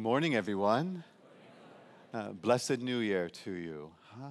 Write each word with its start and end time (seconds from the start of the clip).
Good 0.00 0.04
morning, 0.04 0.34
everyone. 0.34 1.04
Uh, 2.14 2.30
blessed 2.30 2.78
New 2.78 3.00
Year 3.00 3.28
to 3.44 3.50
you. 3.50 3.90
Huh? 4.00 4.30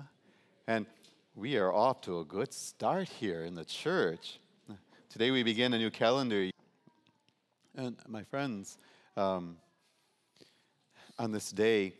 And 0.65 0.87
we 1.35 1.57
are 1.57 1.71
off 1.71 2.01
to 2.01 2.21
a 2.21 2.25
good 2.25 2.51
start 2.51 3.07
here 3.07 3.43
in 3.43 3.53
the 3.53 3.65
church. 3.65 4.39
Today 5.09 5.29
we 5.29 5.43
begin 5.43 5.75
a 5.75 5.77
new 5.77 5.91
calendar. 5.91 6.49
And 7.75 7.97
my 8.07 8.23
friends, 8.23 8.79
um, 9.15 9.57
on 11.19 11.31
this 11.31 11.51
day, 11.51 11.93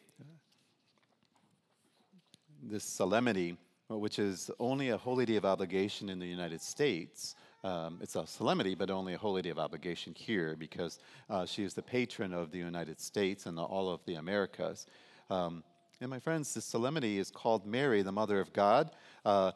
this 2.64 2.84
solemnity, 2.84 3.56
which 3.88 4.18
is 4.18 4.50
only 4.60 4.90
a 4.90 4.98
holy 4.98 5.28
day 5.28 5.36
of 5.36 5.46
obligation 5.46 6.10
in 6.10 6.18
the 6.18 6.26
United 6.26 6.62
States, 6.64 7.36
um, 7.64 8.00
it's 8.02 8.16
a 8.16 8.26
solemnity, 8.26 8.76
but 8.76 8.90
only 8.90 9.14
a 9.14 9.18
holy 9.18 9.42
day 9.42 9.50
of 9.50 9.60
obligation 9.60 10.14
here 10.16 10.56
because 10.58 11.00
uh, 11.30 11.46
she 11.46 11.64
is 11.64 11.74
the 11.74 11.82
patron 11.82 12.34
of 12.34 12.52
the 12.52 12.58
United 12.58 13.02
States 13.02 13.46
and 13.46 13.58
the, 13.58 13.62
all 13.62 13.90
of 13.90 14.00
the 14.06 14.16
Americas. 14.16 14.86
Um, 15.30 15.64
and 16.00 16.10
my 16.10 16.20
friends, 16.20 16.54
this 16.54 16.66
solemnity 16.66 17.18
is 17.18 17.30
called 17.30 17.66
Mary, 17.66 18.02
the 18.02 18.12
Mother 18.12 18.40
of 18.40 18.54
God, 18.54 18.92
uh, 19.26 19.52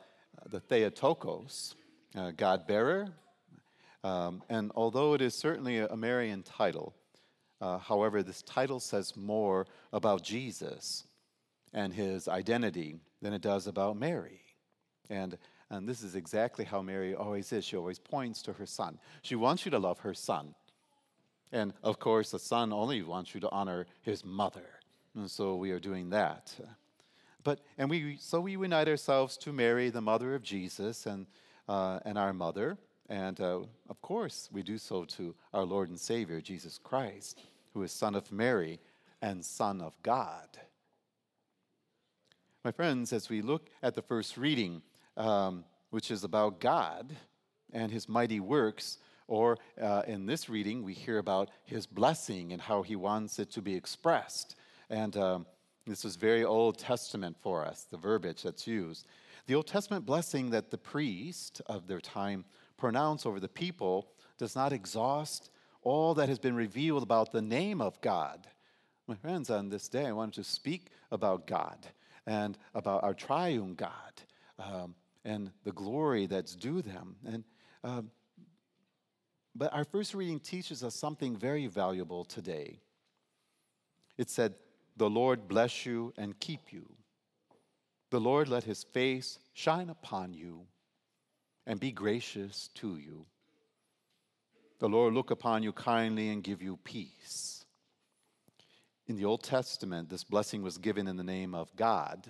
the 0.49 0.59
Theotokos, 0.59 1.75
uh, 2.15 2.31
God 2.31 2.67
bearer. 2.67 3.07
Um, 4.03 4.43
and 4.49 4.71
although 4.75 5.13
it 5.13 5.21
is 5.21 5.33
certainly 5.33 5.79
a 5.79 5.95
Marian 5.95 6.43
title, 6.43 6.93
uh, 7.61 7.77
however, 7.77 8.21
this 8.21 8.41
title 8.41 8.81
says 8.81 9.15
more 9.15 9.65
about 9.93 10.21
Jesus 10.21 11.05
and 11.73 11.93
his 11.93 12.27
identity 12.27 12.99
than 13.21 13.31
it 13.31 13.41
does 13.41 13.67
about 13.67 13.95
Mary. 13.95 14.41
And 15.09 15.37
and 15.69 15.87
this 15.87 16.03
is 16.03 16.15
exactly 16.15 16.65
how 16.65 16.81
Mary 16.81 17.15
always 17.15 17.51
is. 17.51 17.65
She 17.65 17.77
always 17.77 17.99
points 17.99 18.41
to 18.43 18.53
her 18.53 18.65
son. 18.65 18.99
She 19.21 19.35
wants 19.35 19.65
you 19.65 19.71
to 19.71 19.79
love 19.79 19.99
her 19.99 20.13
son. 20.13 20.55
And 21.51 21.73
of 21.83 21.99
course, 21.99 22.31
the 22.31 22.39
son 22.39 22.73
only 22.73 23.01
wants 23.03 23.33
you 23.33 23.41
to 23.41 23.49
honor 23.49 23.85
his 24.01 24.25
mother. 24.25 24.79
And 25.15 25.29
so 25.29 25.55
we 25.55 25.71
are 25.71 25.79
doing 25.79 26.09
that. 26.09 26.53
But, 27.43 27.59
and 27.77 27.89
we, 27.89 28.17
so 28.19 28.39
we 28.39 28.53
unite 28.53 28.87
ourselves 28.87 29.37
to 29.37 29.53
Mary, 29.53 29.89
the 29.89 30.01
mother 30.01 30.33
of 30.33 30.43
Jesus, 30.43 31.05
and, 31.05 31.27
uh, 31.67 31.99
and 32.05 32.17
our 32.17 32.33
mother. 32.33 32.77
And 33.09 33.39
uh, 33.39 33.61
of 33.89 34.01
course, 34.01 34.49
we 34.51 34.63
do 34.63 34.77
so 34.77 35.05
to 35.05 35.35
our 35.53 35.63
Lord 35.63 35.89
and 35.89 35.99
Savior, 35.99 36.41
Jesus 36.41 36.79
Christ, 36.81 37.39
who 37.73 37.83
is 37.83 37.91
Son 37.91 38.15
of 38.15 38.31
Mary 38.31 38.79
and 39.21 39.43
Son 39.43 39.81
of 39.81 39.95
God. 40.01 40.47
My 42.63 42.71
friends, 42.71 43.11
as 43.11 43.29
we 43.29 43.41
look 43.41 43.69
at 43.81 43.93
the 43.93 44.01
first 44.01 44.37
reading, 44.37 44.81
um, 45.17 45.63
which 45.89 46.11
is 46.11 46.23
about 46.23 46.59
God 46.59 47.15
and 47.71 47.91
his 47.91 48.07
mighty 48.07 48.39
works. 48.39 48.97
Or 49.27 49.57
uh, 49.81 50.03
in 50.07 50.25
this 50.25 50.49
reading, 50.49 50.83
we 50.83 50.93
hear 50.93 51.17
about 51.17 51.49
his 51.65 51.87
blessing 51.87 52.51
and 52.51 52.61
how 52.61 52.81
he 52.81 52.95
wants 52.95 53.39
it 53.39 53.51
to 53.51 53.61
be 53.61 53.75
expressed. 53.75 54.55
And 54.89 55.15
um, 55.17 55.45
this 55.87 56.05
is 56.05 56.15
very 56.15 56.43
Old 56.43 56.77
Testament 56.77 57.37
for 57.41 57.65
us, 57.65 57.85
the 57.89 57.97
verbiage 57.97 58.43
that's 58.43 58.67
used. 58.67 59.07
The 59.47 59.55
Old 59.55 59.67
Testament 59.67 60.05
blessing 60.05 60.49
that 60.51 60.71
the 60.71 60.77
priest 60.77 61.61
of 61.65 61.87
their 61.87 61.99
time 61.99 62.45
pronounce 62.77 63.25
over 63.25 63.39
the 63.39 63.49
people 63.49 64.09
does 64.37 64.55
not 64.55 64.73
exhaust 64.73 65.49
all 65.81 66.13
that 66.13 66.29
has 66.29 66.39
been 66.39 66.55
revealed 66.55 67.03
about 67.03 67.31
the 67.31 67.41
name 67.41 67.81
of 67.81 67.99
God. 68.01 68.47
My 69.07 69.15
friends, 69.15 69.49
on 69.49 69.69
this 69.69 69.89
day, 69.89 70.05
I 70.05 70.13
wanted 70.13 70.35
to 70.35 70.43
speak 70.45 70.87
about 71.11 71.45
God 71.45 71.77
and 72.25 72.57
about 72.73 73.03
our 73.03 73.13
triune 73.13 73.75
God. 73.75 73.89
Um, 74.57 74.95
and 75.25 75.51
the 75.63 75.71
glory 75.71 76.25
that's 76.25 76.55
due 76.55 76.81
them. 76.81 77.15
And, 77.25 77.43
um, 77.83 78.11
but 79.55 79.73
our 79.73 79.83
first 79.83 80.13
reading 80.13 80.39
teaches 80.39 80.83
us 80.83 80.95
something 80.95 81.35
very 81.37 81.67
valuable 81.67 82.25
today. 82.25 82.79
It 84.17 84.29
said, 84.29 84.55
The 84.97 85.09
Lord 85.09 85.47
bless 85.47 85.85
you 85.85 86.13
and 86.17 86.39
keep 86.39 86.71
you. 86.73 86.89
The 88.09 88.19
Lord 88.19 88.47
let 88.47 88.63
his 88.63 88.83
face 88.83 89.39
shine 89.53 89.89
upon 89.89 90.33
you 90.33 90.67
and 91.65 91.79
be 91.79 91.91
gracious 91.91 92.69
to 92.75 92.97
you. 92.97 93.25
The 94.79 94.89
Lord 94.89 95.13
look 95.13 95.31
upon 95.31 95.63
you 95.63 95.71
kindly 95.71 96.29
and 96.29 96.43
give 96.43 96.61
you 96.61 96.77
peace. 96.83 97.65
In 99.07 99.15
the 99.15 99.25
Old 99.25 99.43
Testament, 99.43 100.09
this 100.09 100.23
blessing 100.23 100.61
was 100.61 100.77
given 100.77 101.07
in 101.07 101.17
the 101.17 101.23
name 101.23 101.55
of 101.55 101.75
God 101.75 102.27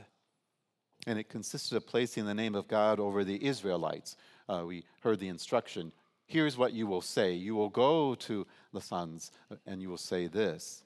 and 1.06 1.20
it 1.20 1.30
consisted 1.30 1.76
of 1.76 1.86
placing 1.88 2.26
the 2.26 2.34
name 2.34 2.56
of 2.56 2.68
God 2.68 3.00
over 3.00 3.24
the 3.24 3.44
Israelites. 3.46 4.16
Uh, 4.48 4.64
we 4.66 4.84
heard 5.02 5.20
the 5.20 5.28
instruction 5.28 5.92
here's 6.26 6.58
what 6.58 6.74
you 6.74 6.88
will 6.88 7.02
say. 7.02 7.34
You 7.34 7.56
will 7.56 7.70
go 7.70 8.16
to 8.16 8.48
the 8.74 8.82
sons 8.82 9.32
uh, 9.52 9.56
and 9.66 9.82
you 9.82 9.90
will 9.90 9.98
say 9.98 10.28
this. 10.28 10.84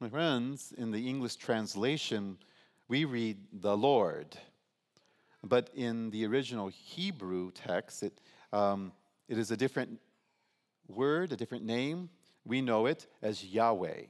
My 0.00 0.08
friends, 0.08 0.72
in 0.76 0.90
the 0.90 1.08
English 1.08 1.36
translation, 1.36 2.38
we 2.88 3.04
read 3.04 3.36
the 3.52 3.76
Lord. 3.76 4.36
But 5.44 5.70
in 5.74 6.10
the 6.10 6.24
original 6.26 6.68
Hebrew 6.68 7.50
text, 7.52 8.02
it, 8.02 8.20
um, 8.52 8.92
it 9.28 9.38
is 9.38 9.50
a 9.50 9.56
different 9.56 10.00
word, 10.88 11.32
a 11.32 11.36
different 11.36 11.64
name. 11.64 12.08
We 12.44 12.60
know 12.60 12.86
it 12.86 13.06
as 13.20 13.44
Yahweh. 13.44 14.02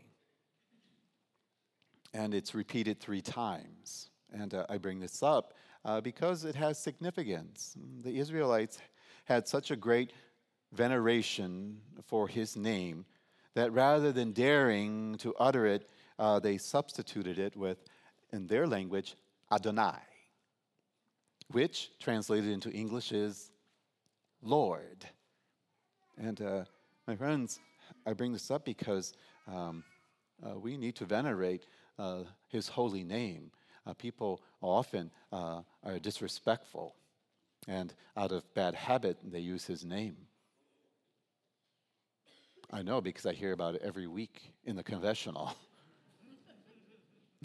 And 2.14 2.34
it's 2.34 2.54
repeated 2.54 3.00
three 3.00 3.20
times. 3.20 4.10
And 4.32 4.54
uh, 4.54 4.66
I 4.68 4.78
bring 4.78 5.00
this 5.00 5.22
up 5.22 5.54
uh, 5.84 6.00
because 6.00 6.44
it 6.44 6.54
has 6.54 6.78
significance. 6.78 7.74
The 8.02 8.18
Israelites 8.18 8.78
had 9.24 9.48
such 9.48 9.70
a 9.70 9.76
great 9.76 10.12
veneration 10.72 11.80
for 12.04 12.28
his 12.28 12.56
name 12.56 13.04
that 13.54 13.72
rather 13.72 14.12
than 14.12 14.32
daring 14.32 15.16
to 15.18 15.34
utter 15.38 15.66
it, 15.66 15.88
uh, 16.18 16.38
they 16.38 16.58
substituted 16.58 17.38
it 17.38 17.56
with, 17.56 17.78
in 18.32 18.46
their 18.46 18.66
language, 18.66 19.16
Adonai, 19.50 19.98
which 21.50 21.90
translated 21.98 22.50
into 22.50 22.70
English 22.70 23.12
is 23.12 23.50
Lord. 24.42 25.06
And 26.16 26.40
uh, 26.40 26.64
my 27.06 27.16
friends, 27.16 27.60
I 28.06 28.12
bring 28.12 28.32
this 28.32 28.50
up 28.50 28.64
because 28.64 29.14
um, 29.46 29.84
uh, 30.44 30.58
we 30.58 30.76
need 30.76 30.94
to 30.96 31.04
venerate 31.04 31.66
uh, 31.98 32.24
his 32.48 32.68
holy 32.68 33.04
name 33.04 33.50
uh, 33.88 33.94
people 33.94 34.40
often 34.60 35.10
uh, 35.32 35.62
are 35.82 35.98
disrespectful, 35.98 36.94
and 37.66 37.94
out 38.16 38.32
of 38.32 38.52
bad 38.54 38.74
habit, 38.74 39.18
they 39.24 39.40
use 39.40 39.64
his 39.64 39.84
name. 39.84 40.16
I 42.70 42.82
know 42.82 43.00
because 43.00 43.24
I 43.24 43.32
hear 43.32 43.52
about 43.52 43.76
it 43.76 43.82
every 43.82 44.06
week 44.06 44.52
in 44.64 44.76
the 44.76 44.82
confessional. 44.82 45.54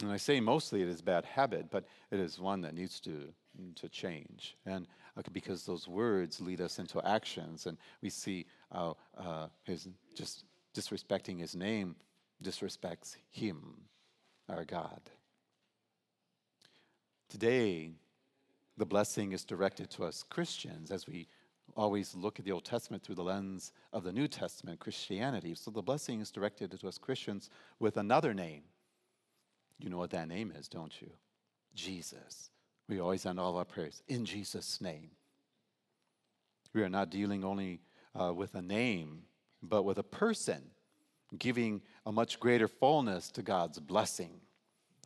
and 0.02 0.12
I 0.12 0.18
say 0.18 0.38
mostly 0.38 0.82
it 0.82 0.88
is 0.88 1.00
bad 1.00 1.24
habit, 1.24 1.70
but 1.70 1.84
it 2.10 2.20
is 2.20 2.38
one 2.38 2.60
that 2.60 2.74
needs 2.74 3.00
to, 3.00 3.32
to 3.76 3.88
change. 3.88 4.56
And 4.66 4.86
uh, 5.16 5.22
because 5.32 5.64
those 5.64 5.88
words 5.88 6.42
lead 6.42 6.60
us 6.60 6.78
into 6.78 7.00
actions, 7.06 7.66
and 7.66 7.78
we 8.02 8.10
see 8.10 8.44
how 8.70 8.98
uh, 9.16 9.46
his 9.62 9.88
just 10.14 10.44
disrespecting 10.76 11.40
his 11.40 11.56
name 11.56 11.96
disrespects 12.42 13.16
him, 13.30 13.76
our 14.50 14.66
God. 14.66 15.00
Today, 17.28 17.92
the 18.76 18.86
blessing 18.86 19.32
is 19.32 19.44
directed 19.44 19.90
to 19.90 20.04
us 20.04 20.22
Christians 20.22 20.90
as 20.90 21.06
we 21.06 21.28
always 21.76 22.14
look 22.14 22.38
at 22.38 22.44
the 22.44 22.52
Old 22.52 22.64
Testament 22.64 23.02
through 23.02 23.14
the 23.14 23.24
lens 23.24 23.72
of 23.92 24.04
the 24.04 24.12
New 24.12 24.28
Testament, 24.28 24.80
Christianity. 24.80 25.54
So 25.54 25.70
the 25.70 25.82
blessing 25.82 26.20
is 26.20 26.30
directed 26.30 26.78
to 26.78 26.88
us 26.88 26.98
Christians 26.98 27.50
with 27.78 27.96
another 27.96 28.34
name. 28.34 28.62
You 29.78 29.90
know 29.90 29.98
what 29.98 30.10
that 30.10 30.28
name 30.28 30.52
is, 30.56 30.68
don't 30.68 31.00
you? 31.00 31.10
Jesus. 31.74 32.50
We 32.88 33.00
always 33.00 33.26
end 33.26 33.40
all 33.40 33.56
our 33.56 33.64
prayers 33.64 34.02
in 34.08 34.24
Jesus' 34.24 34.80
name. 34.80 35.10
We 36.72 36.82
are 36.82 36.88
not 36.88 37.10
dealing 37.10 37.44
only 37.44 37.80
uh, 38.18 38.32
with 38.34 38.54
a 38.54 38.62
name, 38.62 39.22
but 39.62 39.84
with 39.84 39.98
a 39.98 40.02
person, 40.02 40.62
giving 41.38 41.82
a 42.04 42.12
much 42.12 42.38
greater 42.38 42.68
fullness 42.68 43.30
to 43.32 43.42
God's 43.42 43.78
blessing. 43.78 44.40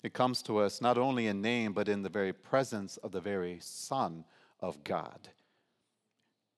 It 0.02 0.12
comes 0.12 0.42
to 0.42 0.58
us 0.58 0.80
not 0.80 0.98
only 0.98 1.26
in 1.26 1.42
name, 1.42 1.72
but 1.72 1.88
in 1.88 2.02
the 2.02 2.08
very 2.08 2.32
presence 2.32 2.96
of 2.98 3.12
the 3.12 3.20
very 3.20 3.58
Son 3.60 4.24
of 4.60 4.82
God. 4.84 5.28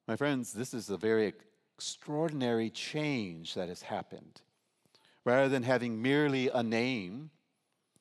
My 0.06 0.16
friends, 0.16 0.52
this 0.52 0.74
is 0.74 0.90
a 0.90 0.96
very 0.96 1.32
extraordinary 1.76 2.70
change 2.70 3.54
that 3.54 3.68
has 3.68 3.82
happened. 3.82 4.42
Rather 5.24 5.48
than 5.48 5.62
having 5.62 6.00
merely 6.00 6.48
a 6.48 6.62
name, 6.62 7.30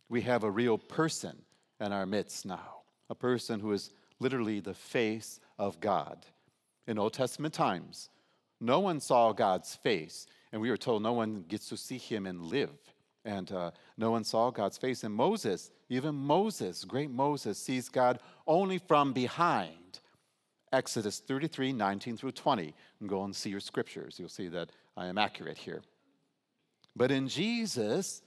we 0.09 0.21
have 0.21 0.43
a 0.43 0.51
real 0.51 0.77
person 0.77 1.37
in 1.79 1.91
our 1.91 2.05
midst 2.05 2.45
now, 2.45 2.81
a 3.09 3.15
person 3.15 3.59
who 3.59 3.71
is 3.71 3.91
literally 4.19 4.59
the 4.59 4.73
face 4.73 5.39
of 5.57 5.79
God. 5.79 6.25
In 6.87 6.97
Old 6.97 7.13
Testament 7.13 7.53
times, 7.53 8.09
no 8.59 8.79
one 8.79 8.99
saw 8.99 9.31
God's 9.31 9.75
face, 9.75 10.27
and 10.51 10.61
we 10.61 10.69
were 10.69 10.77
told 10.77 11.01
no 11.01 11.13
one 11.13 11.45
gets 11.47 11.69
to 11.69 11.77
see 11.77 11.97
him 11.97 12.25
and 12.25 12.41
live 12.41 12.77
and 13.29 13.51
uh, 13.51 13.71
no 13.95 14.09
one 14.09 14.23
saw 14.23 14.49
God's 14.49 14.79
face. 14.79 15.03
And 15.03 15.13
Moses, 15.13 15.69
even 15.87 16.15
Moses, 16.15 16.83
great 16.83 17.11
Moses, 17.11 17.59
sees 17.59 17.87
God 17.87 18.19
only 18.47 18.79
from 18.79 19.13
behind. 19.13 19.99
Exodus 20.73 21.19
33, 21.19 21.73
19 21.73 22.17
through 22.17 22.31
20. 22.31 22.73
And 22.99 23.09
go 23.09 23.23
and 23.23 23.35
see 23.35 23.51
your 23.51 23.59
scriptures. 23.59 24.15
You'll 24.17 24.29
see 24.29 24.47
that 24.49 24.71
I 24.97 25.05
am 25.05 25.19
accurate 25.19 25.59
here. 25.59 25.83
But 26.95 27.11
in 27.11 27.27
Jesus, 27.27 28.21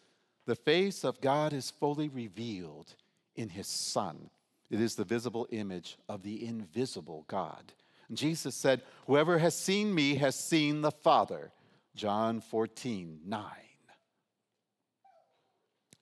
The 0.45 0.57
face 0.57 1.05
of 1.05 1.21
God 1.21 1.53
is 1.53 1.71
fully 1.71 2.09
revealed 2.09 2.97
in 3.37 3.49
his 3.49 3.69
Son. 3.69 4.29
It 4.71 4.81
is 4.81 4.97
the 4.97 5.05
visible 5.05 5.47
image 5.51 5.99
of 6.09 6.25
the 6.25 6.45
invisible 6.45 7.25
God. 7.29 7.73
And 8.09 8.19
Jesus 8.19 8.57
said, 8.57 8.83
Whoever 9.07 9.39
has 9.39 9.55
seen 9.57 9.95
me 9.95 10.17
has 10.17 10.35
seen 10.35 10.81
the 10.81 10.91
Father. 10.91 11.53
John 11.95 12.41
14, 12.41 13.21
9. 13.25 13.43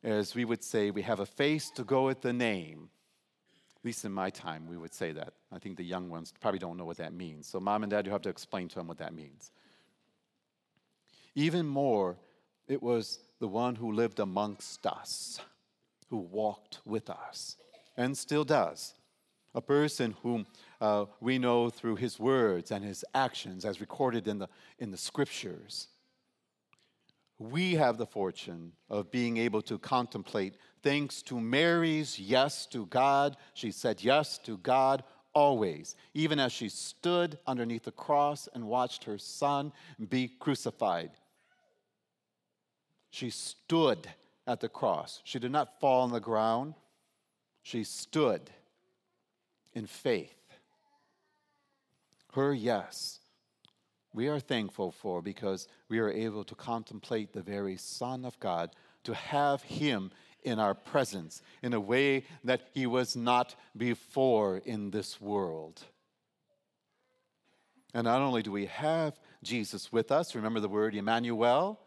As 0.02 0.35
we 0.35 0.44
would 0.44 0.64
say, 0.64 0.91
we 0.91 1.02
have 1.02 1.20
a 1.20 1.26
face 1.26 1.70
to 1.73 1.85
go 1.85 2.06
with 2.06 2.23
the 2.23 2.32
name. 2.32 2.88
At 3.76 3.85
least 3.85 4.05
in 4.05 4.12
my 4.12 4.31
time, 4.31 4.67
we 4.67 4.76
would 4.76 4.94
say 4.94 5.12
that. 5.12 5.35
I 5.52 5.58
think 5.58 5.76
the 5.76 5.85
young 5.85 6.08
ones 6.08 6.32
probably 6.41 6.58
don't 6.58 6.76
know 6.76 6.85
what 6.85 6.99
that 6.99 7.12
means. 7.12 7.47
So, 7.47 7.61
mom 7.61 7.82
and 7.82 7.91
dad, 7.91 8.06
you 8.06 8.12
have 8.12 8.23
to 8.23 8.29
explain 8.29 8.69
to 8.69 8.75
them 8.76 8.88
what 8.88 8.99
that 8.99 9.14
means. 9.14 9.50
Even 11.35 11.67
more, 11.67 12.17
it 12.67 12.82
was 12.82 13.20
the 13.41 13.49
one 13.49 13.75
who 13.75 13.93
lived 13.93 14.20
amongst 14.20 14.87
us, 14.87 15.41
who 16.08 16.19
walked 16.19 16.81
with 16.85 17.08
us, 17.11 17.56
and 17.96 18.17
still 18.17 18.44
does. 18.44 18.94
A 19.55 19.61
person 19.61 20.14
whom 20.23 20.46
uh, 20.81 21.06
we 21.20 21.38
know 21.38 21.70
through 21.70 21.96
his 21.96 22.19
words 22.19 22.70
and 22.70 22.85
his 22.85 23.05
actions 23.14 23.64
as 23.64 23.81
recorded 23.81 24.29
in 24.29 24.38
the, 24.38 24.49
in 24.79 24.91
the 24.91 24.96
scriptures. 24.96 25.88
We 27.40 27.76
have 27.76 27.96
the 27.96 28.04
fortune 28.04 28.72
of 28.90 29.10
being 29.10 29.38
able 29.38 29.62
to 29.62 29.78
contemplate, 29.78 30.56
thanks 30.82 31.22
to 31.22 31.40
Mary's 31.40 32.19
yes 32.19 32.66
to 32.66 32.84
God. 32.84 33.34
She 33.54 33.70
said 33.70 34.04
yes 34.04 34.37
to 34.40 34.58
God 34.58 35.04
always, 35.32 35.96
even 36.12 36.38
as 36.38 36.52
she 36.52 36.69
stood 36.69 37.38
underneath 37.46 37.84
the 37.84 37.92
cross 37.92 38.46
and 38.54 38.69
watched 38.69 39.04
her 39.04 39.16
son 39.16 39.72
be 40.10 40.28
crucified. 40.38 41.12
She 43.08 43.31
stood 43.31 44.06
at 44.46 44.60
the 44.60 44.69
cross. 44.69 45.22
She 45.25 45.38
did 45.38 45.50
not 45.50 45.81
fall 45.81 46.02
on 46.02 46.12
the 46.12 46.20
ground. 46.20 46.75
She 47.62 47.84
stood 47.84 48.50
in 49.72 49.86
faith. 49.86 50.36
Her 52.34 52.52
yes, 52.52 53.19
we 54.12 54.28
are 54.28 54.40
thankful 54.40 54.90
for 54.90 55.22
because 55.22 55.68
we 55.88 55.98
are 55.98 56.10
able 56.10 56.44
to 56.44 56.54
contemplate 56.54 57.32
the 57.32 57.42
very 57.42 57.76
Son 57.76 58.24
of 58.24 58.38
God, 58.40 58.70
to 59.04 59.14
have 59.14 59.62
Him 59.62 60.10
in 60.42 60.58
our 60.58 60.74
presence 60.74 61.42
in 61.62 61.72
a 61.72 61.80
way 61.80 62.24
that 62.44 62.62
He 62.72 62.86
was 62.86 63.14
not 63.14 63.54
before 63.76 64.58
in 64.64 64.90
this 64.90 65.20
world. 65.20 65.82
And 67.92 68.04
not 68.04 68.20
only 68.20 68.42
do 68.42 68.52
we 68.52 68.66
have 68.66 69.18
Jesus 69.42 69.92
with 69.92 70.12
us, 70.12 70.34
remember 70.34 70.60
the 70.60 70.68
word 70.68 70.94
Emmanuel, 70.94 71.80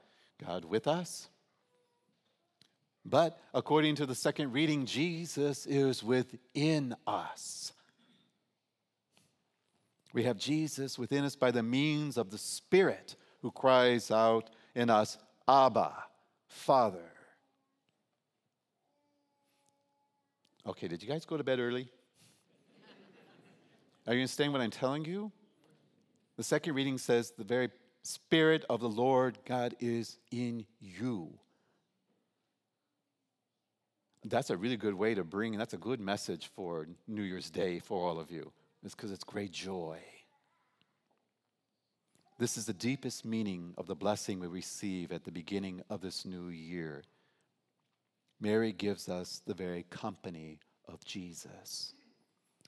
God 0.44 0.66
with 0.66 0.88
us. 0.88 1.30
But 3.06 3.40
according 3.54 3.96
to 3.96 4.06
the 4.06 4.16
second 4.16 4.54
reading, 4.54 4.86
Jesus 4.86 5.66
is 5.66 6.04
within 6.04 6.96
us. 7.06 7.74
We 10.14 10.24
have 10.24 10.38
Jesus 10.38 11.00
within 11.00 11.26
us 11.26 11.36
by 11.36 11.50
the 11.50 11.64
means 11.64 12.18
of 12.18 12.30
the 12.30 12.38
Spirit 12.38 13.16
who 13.42 13.52
cries 13.52 14.12
out 14.12 14.52
in 14.76 14.90
us, 14.92 15.18
Abba, 15.48 15.92
Father. 16.48 17.12
Okay, 20.66 20.88
did 20.88 21.02
you 21.02 21.10
guys 21.10 21.26
go 21.26 21.36
to 21.36 21.44
bed 21.44 21.60
early? 21.60 21.90
Are 24.08 24.14
you 24.14 24.22
understanding 24.22 24.54
what 24.54 24.62
I'm 24.62 24.72
telling 24.72 25.04
you? 25.04 25.32
The 26.38 26.44
second 26.44 26.76
reading 26.76 26.98
says 26.98 27.32
the 27.32 27.44
very 27.44 27.70
Spirit 28.04 28.66
of 28.70 28.82
the 28.82 28.90
Lord 28.90 29.40
God 29.46 29.76
is 29.80 30.18
in 30.32 30.66
you. 30.80 31.34
That's 34.26 34.50
a 34.50 34.58
really 34.58 34.78
good 34.78 34.94
way 34.94 35.16
to 35.16 35.24
bring, 35.24 35.58
that's 35.58 35.74
a 35.74 35.78
good 35.78 36.00
message 36.00 36.50
for 36.56 36.88
New 37.08 37.24
Year's 37.24 37.50
Day 37.50 37.80
for 37.80 38.08
all 38.08 38.20
of 38.20 38.30
you. 38.32 38.52
It's 38.84 38.96
because 38.96 39.12
it's 39.12 39.24
great 39.24 39.52
joy. 39.52 40.00
This 42.38 42.58
is 42.58 42.66
the 42.66 42.74
deepest 42.74 43.24
meaning 43.24 43.74
of 43.78 43.88
the 43.88 43.96
blessing 43.96 44.40
we 44.40 44.48
receive 44.48 45.12
at 45.12 45.24
the 45.24 45.32
beginning 45.32 45.82
of 45.90 46.02
this 46.02 46.26
new 46.26 46.50
year. 46.50 47.04
Mary 48.42 48.74
gives 48.74 49.08
us 49.08 49.42
the 49.46 49.54
very 49.54 49.84
company 49.90 50.60
of 50.90 51.06
Jesus. 51.06 51.94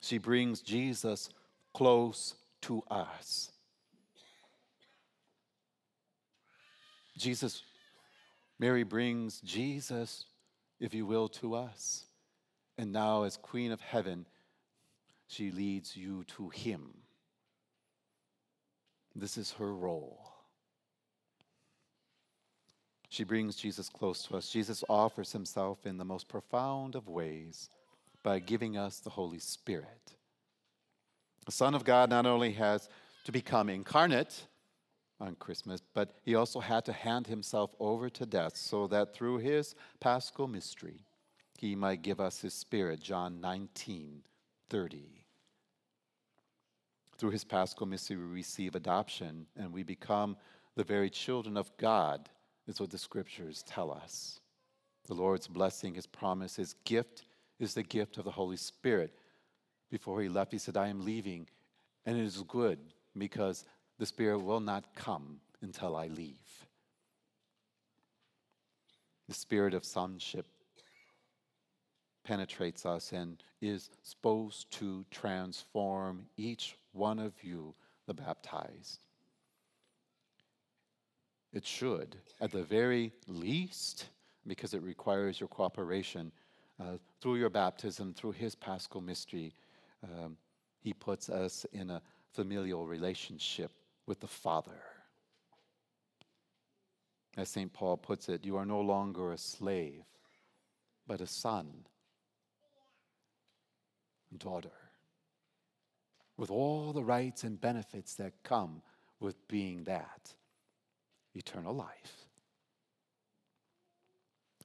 She 0.01 0.17
brings 0.17 0.61
Jesus 0.61 1.29
close 1.73 2.35
to 2.61 2.81
us. 2.89 3.51
Jesus, 7.17 7.63
Mary 8.59 8.83
brings 8.83 9.41
Jesus, 9.41 10.25
if 10.79 10.93
you 10.93 11.05
will, 11.05 11.27
to 11.29 11.55
us. 11.55 12.05
And 12.77 12.91
now, 12.91 13.23
as 13.23 13.35
Queen 13.35 13.71
of 13.71 13.81
Heaven, 13.81 14.25
she 15.27 15.51
leads 15.51 15.95
you 15.95 16.23
to 16.37 16.49
Him. 16.49 16.93
This 19.15 19.37
is 19.37 19.53
her 19.53 19.73
role. 19.73 20.19
She 23.09 23.23
brings 23.23 23.55
Jesus 23.55 23.87
close 23.87 24.23
to 24.23 24.35
us. 24.35 24.49
Jesus 24.49 24.83
offers 24.89 25.31
himself 25.31 25.85
in 25.85 25.97
the 25.97 26.03
most 26.03 26.27
profound 26.27 26.95
of 26.95 27.07
ways 27.07 27.69
by 28.23 28.39
giving 28.39 28.75
us 28.75 28.99
the 28.99 29.11
Holy 29.11 29.39
Spirit. 29.39 30.15
The 31.45 31.53
Son 31.53 31.75
of 31.75 31.85
God 31.85 32.09
not 32.09 32.25
only 32.25 32.51
has 32.53 32.89
to 33.23 33.31
become 33.31 33.69
incarnate, 33.69 34.47
on 35.19 35.35
Christmas, 35.35 35.81
but 35.93 36.17
he 36.23 36.35
also 36.35 36.59
had 36.59 36.85
to 36.85 36.93
hand 36.93 37.27
himself 37.27 37.73
over 37.79 38.09
to 38.09 38.25
death 38.25 38.55
so 38.55 38.87
that 38.87 39.13
through 39.13 39.37
his 39.37 39.75
paschal 39.99 40.47
mystery, 40.47 41.05
he 41.57 41.75
might 41.75 42.01
give 42.01 42.19
us 42.19 42.41
his 42.41 42.53
spirit. 42.53 42.99
John 42.99 43.39
19 43.39 44.21
30. 44.69 45.25
Through 47.17 47.31
his 47.31 47.43
paschal 47.43 47.85
mystery, 47.85 48.17
we 48.17 48.23
receive 48.23 48.75
adoption 48.75 49.45
and 49.55 49.71
we 49.71 49.83
become 49.83 50.35
the 50.75 50.83
very 50.83 51.09
children 51.09 51.55
of 51.55 51.75
God, 51.77 52.29
is 52.67 52.79
what 52.79 52.89
the 52.89 52.97
scriptures 52.97 53.63
tell 53.63 53.91
us. 53.91 54.39
The 55.07 55.13
Lord's 55.13 55.47
blessing, 55.47 55.93
his 55.93 56.07
promise, 56.07 56.55
his 56.55 56.75
gift 56.83 57.23
is 57.59 57.73
the 57.73 57.83
gift 57.83 58.17
of 58.17 58.25
the 58.25 58.31
Holy 58.31 58.57
Spirit. 58.57 59.13
Before 59.89 60.21
he 60.21 60.27
left, 60.27 60.51
he 60.51 60.57
said, 60.57 60.75
I 60.75 60.87
am 60.87 61.05
leaving, 61.05 61.47
and 62.05 62.17
it 62.17 62.23
is 62.23 62.43
good 62.47 62.79
because 63.17 63.65
the 63.97 64.05
Spirit 64.05 64.39
will 64.39 64.59
not 64.59 64.95
come 64.95 65.39
until 65.61 65.95
I 65.95 66.07
leave. 66.07 66.65
The 69.27 69.33
spirit 69.33 69.73
of 69.73 69.83
sonship 69.83 70.45
penetrates 72.25 72.85
us 72.85 73.13
and 73.13 73.41
is 73.61 73.89
supposed 74.03 74.69
to 74.71 75.05
transform 75.11 76.25
each 76.35 76.75
one 76.91 77.19
of 77.19 77.33
you, 77.41 77.73
the 78.07 78.13
baptized. 78.13 78.99
It 81.53 81.65
should, 81.65 82.17
at 82.41 82.51
the 82.51 82.63
very 82.63 83.13
least, 83.27 84.07
because 84.45 84.73
it 84.73 84.81
requires 84.81 85.39
your 85.39 85.47
cooperation, 85.47 86.31
uh, 86.79 86.97
through 87.21 87.35
your 87.35 87.49
baptism, 87.49 88.13
through 88.13 88.33
his 88.33 88.55
paschal 88.55 88.99
mystery, 88.99 89.53
um, 90.03 90.35
he 90.81 90.93
puts 90.93 91.29
us 91.29 91.65
in 91.71 91.89
a 91.89 92.01
familial 92.33 92.85
relationship 92.85 93.71
with 94.05 94.19
the 94.19 94.27
Father. 94.27 94.83
As 97.37 97.49
St. 97.49 97.71
Paul 97.71 97.97
puts 97.97 98.29
it, 98.29 98.45
you 98.45 98.57
are 98.57 98.65
no 98.65 98.81
longer 98.81 99.31
a 99.31 99.37
slave, 99.37 100.03
but 101.07 101.21
a 101.21 101.27
son, 101.27 101.85
daughter, 104.35 104.71
with 106.37 106.51
all 106.51 106.93
the 106.93 107.03
rights 107.03 107.43
and 107.43 107.59
benefits 107.59 108.15
that 108.15 108.43
come 108.43 108.81
with 109.19 109.47
being 109.47 109.83
that 109.85 110.33
eternal 111.33 111.73
life. 111.73 112.27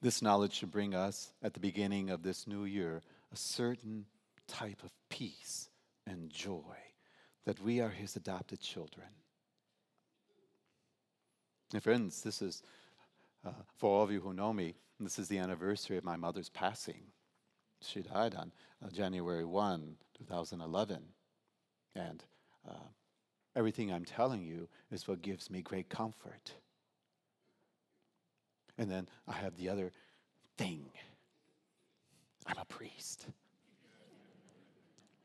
This 0.03 0.23
knowledge 0.23 0.55
should 0.55 0.71
bring 0.71 0.95
us, 0.95 1.33
at 1.43 1.55
the 1.55 1.61
beginning 1.61 2.11
of 2.11 2.23
this 2.23 2.47
new 2.47 2.65
year, 2.65 3.03
a 3.33 3.37
certain 3.37 4.07
type 4.49 4.83
of 4.83 4.93
peace 5.09 5.69
and 6.07 6.31
joy 6.31 6.77
that 7.45 7.61
we 7.61 7.81
are 7.81 7.91
his 7.91 8.17
adopted 8.17 8.61
children. 8.61 9.07
And 11.73 11.83
friends, 11.83 12.23
this 12.23 12.43
is, 12.43 12.63
uh, 13.45 13.53
for 13.77 13.91
all 13.91 14.05
of 14.05 14.11
you 14.11 14.21
who 14.21 14.33
know 14.33 14.53
me, 14.53 14.75
this 14.99 15.19
is 15.19 15.29
the 15.29 15.39
anniversary 15.39 15.97
of 15.97 16.05
my 16.05 16.17
mother's 16.17 16.49
passing. 16.49 17.13
She 17.83 18.03
died 18.03 18.35
on 18.35 18.53
uh, 18.85 18.91
January 18.91 19.45
1, 19.45 19.97
2011. 20.19 21.03
And 21.95 22.25
uh, 22.69 22.75
everything 23.57 23.93
I'm 23.93 24.05
telling 24.05 24.43
you 24.43 24.69
is 24.91 25.09
what 25.09 25.23
gives 25.23 25.51
me 25.51 25.63
great 25.63 25.89
comfort. 25.89 26.55
And 28.79 28.91
then 28.91 29.09
I 29.27 29.33
have 29.33 29.57
the 29.57 29.69
other 29.69 29.93
thing 30.57 30.87
I'm 32.47 32.59
a 32.59 32.65
priest. 32.65 33.27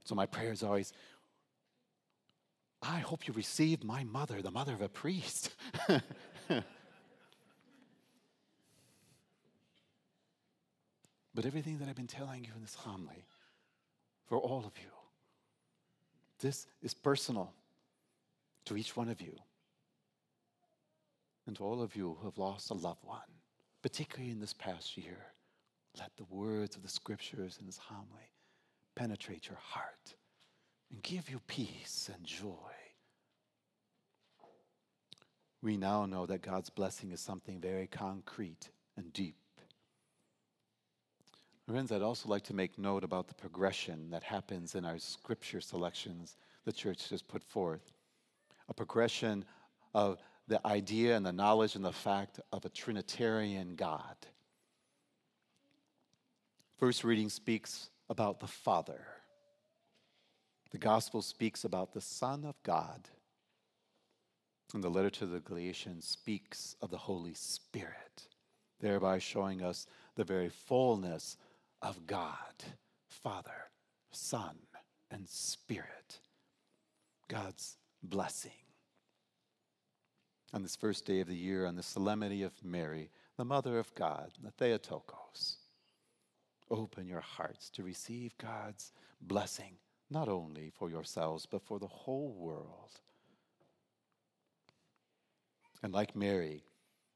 So 0.04 0.14
my 0.14 0.26
prayer 0.26 0.52
is 0.52 0.62
always, 0.62 0.94
I 2.82 3.00
hope 3.00 3.28
you 3.28 3.34
receive 3.34 3.84
my 3.84 4.04
mother, 4.04 4.42
the 4.42 4.52
mother 4.52 4.74
of 4.74 4.82
a 4.82 4.90
priest. 4.90 5.56
but 11.36 11.46
everything 11.46 11.78
that 11.80 11.90
I've 11.90 11.96
been 11.96 12.08
telling 12.08 12.46
you 12.46 12.52
in 12.56 12.62
this 12.62 12.76
homily, 12.76 13.26
for 14.28 14.38
all 14.38 14.60
of 14.60 14.72
you, 14.78 14.90
this 16.40 16.66
is 16.82 16.94
personal 16.94 17.54
to 18.66 18.78
each 18.78 18.96
one 18.96 19.10
of 19.10 19.22
you 19.22 19.36
and 21.46 21.56
to 21.58 21.64
all 21.64 21.82
of 21.82 21.96
you 21.96 22.18
who 22.20 22.26
have 22.26 22.38
lost 22.38 22.72
a 22.72 22.74
loved 22.74 23.04
one, 23.04 23.20
particularly 23.84 24.32
in 24.32 24.40
this 24.40 24.54
past 24.54 24.98
year. 24.98 25.18
Let 26.00 26.12
the 26.18 26.26
words 26.30 26.76
of 26.76 26.82
the 26.82 26.90
scriptures 26.90 27.58
in 27.60 27.66
this 27.66 27.78
homily 27.78 28.32
penetrate 28.96 29.48
your 29.48 29.60
heart 29.62 30.16
and 30.92 31.04
give 31.04 31.30
you 31.30 31.40
peace 31.48 32.10
and 32.14 32.26
joy. 32.26 32.72
We 35.62 35.78
now 35.78 36.06
know 36.06 36.26
that 36.26 36.42
God's 36.42 36.70
blessing 36.70 37.12
is 37.12 37.20
something 37.20 37.60
very 37.60 37.88
concrete 37.88 38.70
and 38.98 39.12
deep. 39.14 39.36
Friends, 41.68 41.92
I'd 41.92 42.04
also 42.04 42.30
like 42.30 42.44
to 42.44 42.54
make 42.54 42.78
note 42.78 43.04
about 43.04 43.28
the 43.28 43.34
progression 43.34 44.12
that 44.12 44.22
happens 44.22 44.76
in 44.76 44.86
our 44.86 45.00
scripture 45.00 45.60
selections 45.60 46.38
the 46.64 46.72
church 46.72 47.10
has 47.10 47.24
put 47.24 47.44
forth. 47.44 47.92
A 48.70 48.74
progression 48.74 49.44
of 49.96 50.20
the 50.48 50.66
idea 50.68 51.18
and 51.18 51.26
the 51.26 51.32
knowledge 51.32 51.76
and 51.76 51.84
the 51.84 51.92
fact 51.92 52.40
of 52.52 52.66
a 52.66 52.70
Trinitarian 52.70 53.76
God. 53.76 54.16
First 56.78 57.04
reading 57.04 57.30
speaks 57.30 57.90
about 58.12 58.40
the 58.40 58.48
Father. 58.48 59.02
The 60.70 60.78
Gospel 60.78 61.24
speaks 61.24 61.64
about 61.64 61.94
the 61.94 62.02
Son 62.02 62.46
of 62.46 62.62
God. 62.62 63.10
And 64.72 64.84
the 64.84 64.90
letter 64.90 65.10
to 65.12 65.26
the 65.26 65.40
Galatians 65.40 66.06
speaks 66.06 66.76
of 66.80 66.92
the 66.92 66.98
Holy 66.98 67.34
Spirit, 67.34 68.28
thereby 68.80 69.18
showing 69.18 69.64
us 69.64 69.88
the 70.16 70.24
very 70.24 70.50
fullness 70.50 71.38
of 71.86 72.08
God, 72.08 72.64
Father, 73.08 73.70
Son, 74.10 74.58
and 75.12 75.30
Spirit. 75.30 76.20
God's 77.28 77.78
blessing. 78.02 78.52
On 80.52 80.64
this 80.64 80.76
first 80.76 81.06
day 81.06 81.20
of 81.20 81.28
the 81.28 81.36
year, 81.36 81.66
on 81.66 81.76
the 81.76 81.84
solemnity 81.84 82.42
of 82.42 82.54
Mary, 82.64 83.12
the 83.38 83.46
Mother 83.46 83.78
of 83.78 83.94
God, 83.94 84.32
the 84.44 84.52
Theotokos, 84.52 85.58
open 86.72 87.08
your 87.08 87.22
hearts 87.22 87.70
to 87.72 87.84
receive 87.84 88.36
God's 88.40 88.92
blessing, 89.22 89.74
not 90.10 90.28
only 90.28 90.72
for 90.72 90.90
yourselves, 90.90 91.46
but 91.46 91.62
for 91.62 91.78
the 91.78 91.88
whole 91.88 92.34
world. 92.36 93.00
And 95.84 95.94
like 95.94 96.16
Mary, 96.16 96.64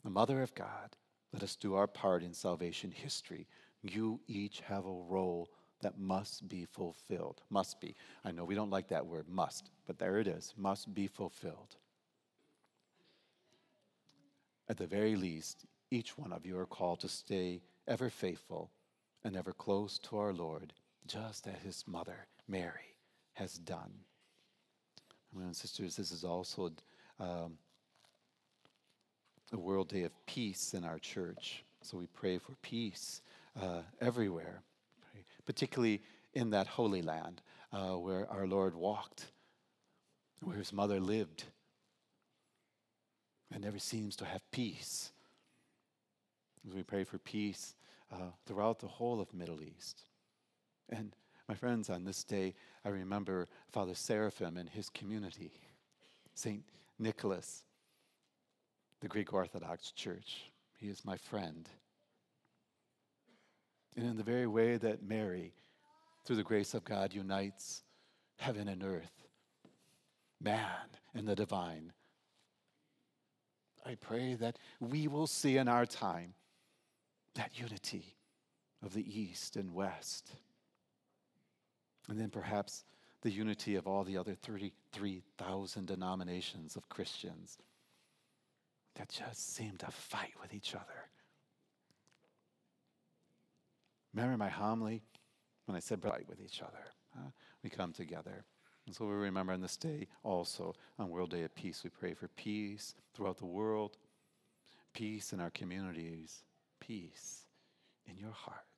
the 0.03 0.11
Mother 0.11 0.43
of 0.43 0.53
God, 0.53 0.95
let 1.33 1.41
us 1.41 1.55
do 1.55 1.73
our 1.73 1.87
part 1.87 2.21
in 2.21 2.33
salvation 2.33 2.91
history 2.91 3.47
you 3.83 4.19
each 4.27 4.61
have 4.61 4.85
a 4.85 5.03
role 5.09 5.49
that 5.81 5.97
must 5.97 6.47
be 6.47 6.65
fulfilled. 6.65 7.41
Must 7.49 7.79
be. 7.79 7.95
I 8.25 8.31
know 8.31 8.43
we 8.43 8.55
don't 8.55 8.69
like 8.69 8.89
that 8.89 9.05
word, 9.05 9.29
must, 9.29 9.69
but 9.87 9.97
there 9.97 10.17
it 10.17 10.27
is. 10.27 10.53
Must 10.57 10.93
be 10.93 11.07
fulfilled. 11.07 11.77
At 14.67 14.77
the 14.77 14.87
very 14.87 15.15
least, 15.15 15.65
each 15.89 16.17
one 16.17 16.33
of 16.33 16.45
you 16.45 16.57
are 16.57 16.65
called 16.65 16.99
to 17.01 17.07
stay 17.07 17.61
ever 17.87 18.09
faithful 18.09 18.69
and 19.23 19.35
ever 19.35 19.51
close 19.51 19.97
to 19.99 20.17
our 20.17 20.33
Lord, 20.33 20.73
just 21.07 21.47
as 21.47 21.55
his 21.63 21.83
mother, 21.87 22.27
Mary, 22.47 22.95
has 23.33 23.53
done. 23.53 23.91
And 25.35 25.55
sisters, 25.55 25.95
this 25.95 26.11
is 26.11 26.23
also 26.23 26.71
um, 27.19 27.57
a 29.51 29.57
World 29.57 29.89
Day 29.89 30.03
of 30.03 30.25
Peace 30.25 30.73
in 30.73 30.83
our 30.83 30.99
church. 30.99 31.63
So 31.81 31.97
we 31.97 32.07
pray 32.07 32.37
for 32.37 32.53
peace 32.61 33.21
uh, 33.61 33.81
everywhere, 34.01 34.61
particularly 35.45 36.01
in 36.33 36.51
that 36.51 36.67
Holy 36.67 37.01
Land 37.01 37.41
uh, 37.71 37.93
where 37.97 38.29
our 38.29 38.47
Lord 38.47 38.75
walked, 38.75 39.31
where 40.41 40.57
his 40.57 40.73
mother 40.73 40.99
lived, 40.99 41.45
and 43.51 43.63
never 43.63 43.79
seems 43.79 44.15
to 44.17 44.25
have 44.25 44.41
peace. 44.51 45.11
As 46.67 46.73
we 46.73 46.83
pray 46.83 47.03
for 47.03 47.17
peace 47.17 47.75
uh, 48.11 48.31
throughout 48.45 48.79
the 48.79 48.87
whole 48.87 49.21
of 49.21 49.33
Middle 49.33 49.61
East. 49.61 50.03
And 50.89 51.15
my 51.47 51.55
friends, 51.55 51.89
on 51.89 52.03
this 52.03 52.23
day, 52.23 52.53
I 52.85 52.89
remember 52.89 53.47
Father 53.71 53.95
Seraphim 53.95 54.57
and 54.57 54.69
his 54.69 54.89
community, 54.89 55.51
St. 56.35 56.63
Nicholas, 56.97 57.63
the 59.01 59.07
Greek 59.07 59.33
Orthodox 59.33 59.91
Church. 59.91 60.51
He 60.77 60.87
is 60.87 61.05
my 61.05 61.17
friend. 61.17 61.67
And 63.99 64.07
in 64.07 64.15
the 64.15 64.23
very 64.23 64.47
way 64.47 64.77
that 64.77 65.03
Mary, 65.03 65.51
through 66.23 66.37
the 66.37 66.43
grace 66.43 66.73
of 66.73 66.85
God, 66.85 67.13
unites 67.13 67.83
heaven 68.37 68.69
and 68.69 68.81
earth, 68.81 69.27
man 70.39 70.87
and 71.13 71.27
the 71.27 71.35
divine, 71.35 71.91
I 73.85 73.95
pray 73.95 74.35
that 74.35 74.57
we 74.79 75.09
will 75.09 75.27
see 75.27 75.57
in 75.57 75.67
our 75.67 75.85
time 75.85 76.33
that 77.35 77.59
unity 77.59 78.15
of 78.81 78.93
the 78.93 79.03
East 79.19 79.57
and 79.57 79.73
West. 79.73 80.31
And 82.07 82.17
then 82.17 82.29
perhaps 82.29 82.85
the 83.21 83.31
unity 83.31 83.75
of 83.75 83.85
all 83.85 84.05
the 84.05 84.15
other 84.15 84.33
33,000 84.33 85.85
denominations 85.85 86.77
of 86.77 86.87
Christians 86.87 87.57
that 88.95 89.09
just 89.09 89.53
seem 89.53 89.75
to 89.79 89.91
fight 89.91 90.35
with 90.41 90.53
each 90.53 90.73
other. 90.73 91.09
Remember 94.13 94.37
my 94.37 94.49
homily 94.49 95.01
when 95.65 95.75
I 95.75 95.79
said 95.79 96.01
fight 96.01 96.27
with 96.27 96.41
each 96.41 96.61
other. 96.61 97.31
We 97.63 97.69
come 97.69 97.93
together. 97.93 98.45
And 98.85 98.95
so 98.95 99.05
we 99.05 99.13
remember 99.13 99.53
on 99.53 99.61
this 99.61 99.77
day 99.77 100.07
also, 100.23 100.73
on 100.97 101.09
World 101.09 101.29
Day 101.29 101.43
of 101.43 101.53
Peace, 101.53 101.83
we 101.83 101.89
pray 101.89 102.13
for 102.13 102.27
peace 102.29 102.95
throughout 103.13 103.37
the 103.37 103.45
world, 103.45 103.97
peace 104.93 105.31
in 105.31 105.39
our 105.39 105.51
communities, 105.51 106.43
peace 106.79 107.43
in 108.07 108.17
your 108.17 108.31
heart. 108.31 108.68